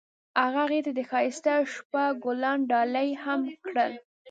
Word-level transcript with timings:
هغه 0.41 0.59
هغې 0.65 0.79
ته 0.85 0.91
د 0.97 0.99
ښایسته 1.09 1.53
شپه 1.73 2.03
ګلان 2.23 2.59
ډالۍ 2.71 3.09
هم 3.23 3.41
کړل. 3.65 3.93